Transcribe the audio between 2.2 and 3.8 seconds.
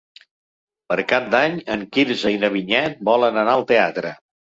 i na Vinyet volen anar al